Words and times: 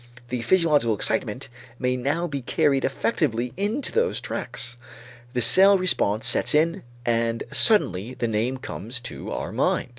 The 0.29 0.41
physiological 0.41 0.95
excitement 0.95 1.47
may 1.77 1.95
now 1.95 2.25
be 2.25 2.41
carried 2.41 2.83
effectively 2.83 3.53
into 3.55 3.91
those 3.91 4.19
tracts. 4.19 4.75
The 5.35 5.43
cell 5.43 5.77
response 5.77 6.25
sets 6.25 6.55
in 6.55 6.81
and 7.05 7.43
suddenly 7.51 8.15
the 8.15 8.27
name 8.27 8.57
comes 8.57 8.99
to 9.01 9.29
our 9.31 9.51
mind. 9.51 9.89